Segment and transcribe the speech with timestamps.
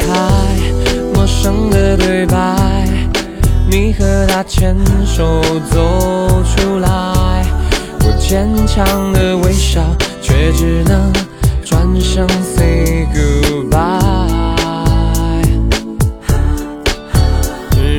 [0.00, 0.06] 开，
[1.14, 2.36] 陌生的对白，
[3.70, 6.88] 你和他牵手走出来，
[8.00, 9.80] 我坚强的微笑，
[10.20, 11.12] 却只能
[11.64, 13.98] 转身 say goodbye。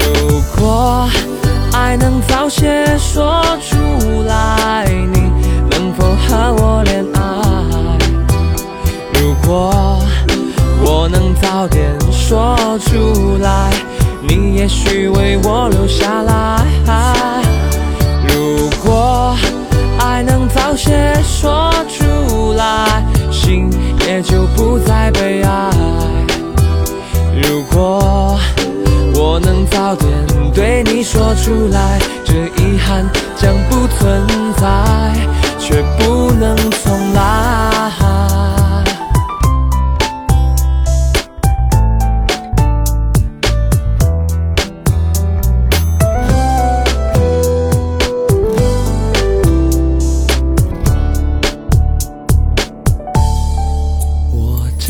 [0.00, 1.08] 如果
[1.72, 3.76] 爱能早些说出
[4.26, 4.57] 来，
[13.14, 13.70] 出来，
[14.22, 16.66] 你也许为我留下来。
[18.28, 19.34] 如果
[19.98, 23.70] 爱能早些说出来，心
[24.06, 25.70] 也就不再悲哀。
[27.42, 28.38] 如果
[29.14, 30.10] 我能早点
[30.52, 34.66] 对你说出来，这遗憾将不存在，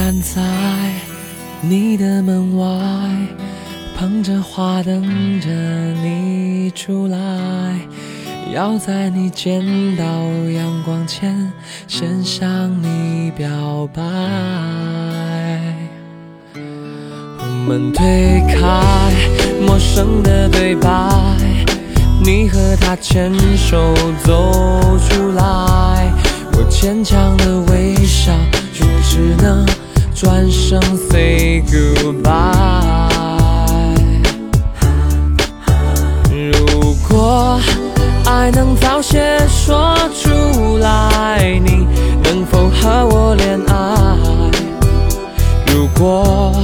[0.08, 0.40] 站在
[1.60, 2.66] 你的门外，
[3.94, 5.02] 捧着花等
[5.38, 5.50] 着
[6.02, 7.18] 你出来，
[8.54, 9.60] 要在你见
[9.98, 10.04] 到
[10.50, 11.52] 阳光前，
[11.86, 12.48] 先向
[12.82, 14.02] 你表白。
[17.66, 19.12] 门推开，
[19.60, 20.90] 陌生的对白，
[22.24, 26.10] 你和他牵手走出来，
[26.54, 28.32] 我坚强的微笑，
[38.48, 41.86] 爱能早些说出来，你
[42.24, 44.16] 能否和我恋爱？
[45.66, 46.54] 如果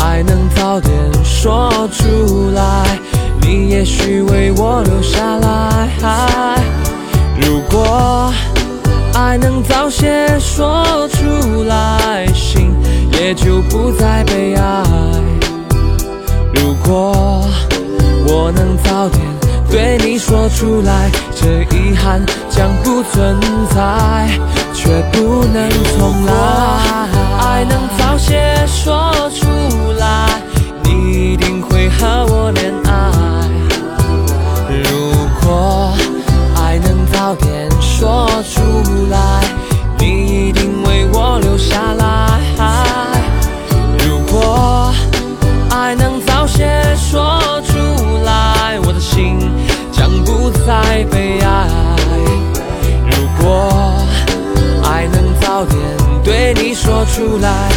[0.00, 0.92] 爱能早点
[1.24, 2.84] 说出来，
[3.40, 5.88] 你也许为我留下来。
[7.40, 8.30] 如果
[9.14, 12.70] 爱能早些说出来，心
[13.14, 14.82] 也就不再悲哀。
[16.54, 17.48] 如果
[18.26, 19.22] 我能早点
[19.70, 23.38] 对你说出来，这遗憾将不存
[23.74, 24.28] 在，
[24.74, 26.32] 却不能重来。
[27.40, 29.12] 爱能早些说
[57.08, 57.68] 出来，